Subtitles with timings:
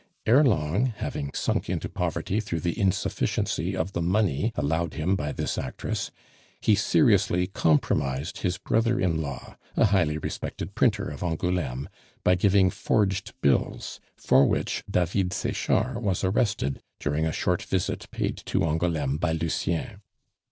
[0.25, 5.31] "Ere long, having sunk into poverty through the insufficiency of the money allowed him by
[5.31, 6.09] this actress,
[6.59, 11.87] he seriously compromised his brother in law, a highly respected printer of Angouleme,
[12.23, 18.37] by giving forged bills, for which David Sechard was arrested, during a short visit paid
[18.47, 20.01] to Angouleme by Lucien.